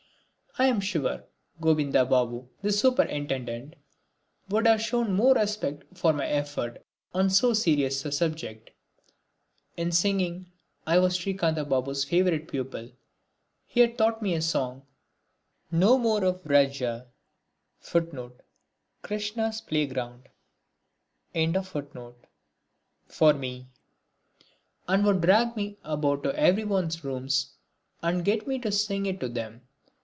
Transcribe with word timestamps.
I 0.57 0.65
am 0.65 0.81
sure 0.81 1.23
Gobinda 1.61 2.03
Babu, 2.07 2.49
the 2.61 2.73
superintendent, 2.73 3.77
would 4.49 4.67
have 4.67 4.81
shown 4.81 5.13
more 5.13 5.33
respect 5.33 5.85
for 5.97 6.11
my 6.11 6.27
effort 6.27 6.83
on 7.13 7.29
so 7.29 7.53
serious 7.53 8.03
a 8.03 8.11
subject. 8.11 8.69
In 9.77 9.93
singing 9.93 10.51
I 10.85 10.99
was 10.99 11.17
Srikantha 11.17 11.63
Babu's 11.63 12.03
favorite 12.03 12.49
pupil. 12.49 12.91
He 13.65 13.79
had 13.79 13.97
taught 13.97 14.21
me 14.21 14.33
a 14.33 14.41
song: 14.41 14.83
"No 15.71 15.97
more 15.97 16.25
of 16.25 16.43
Vraja 16.43 17.07
for 17.79 18.01
me," 23.31 23.67
and 24.87 25.05
would 25.05 25.21
drag 25.21 25.55
me 25.55 25.77
about 25.85 26.23
to 26.23 26.35
everyone's 26.37 27.03
rooms 27.05 27.53
and 28.03 28.25
get 28.25 28.45
me 28.47 28.59
to 28.59 28.69
sing 28.73 29.05
it 29.05 29.21
to 29.21 29.29
them. 29.29 29.61